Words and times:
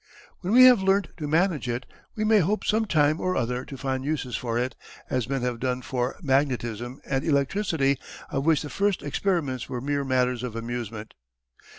When 0.39 0.51
we 0.51 0.63
have 0.63 0.81
learnt 0.81 1.09
to 1.17 1.27
manage 1.27 1.69
it, 1.69 1.85
we 2.15 2.23
may 2.23 2.39
hope 2.39 2.65
some 2.65 2.85
time 2.87 3.21
or 3.21 3.35
other 3.37 3.63
to 3.65 3.77
find 3.77 4.03
Uses 4.03 4.35
for 4.35 4.57
it, 4.57 4.75
as 5.11 5.29
men 5.29 5.43
have 5.43 5.59
done 5.59 5.83
for 5.83 6.15
Magnetism 6.23 6.99
and 7.05 7.23
Electricity, 7.23 7.99
of 8.31 8.43
which 8.43 8.63
the 8.63 8.71
first 8.71 9.03
Experiments 9.03 9.69
were 9.69 9.79
mere 9.79 10.03
Matters 10.03 10.41
of 10.41 10.55
Amusement. 10.55 11.13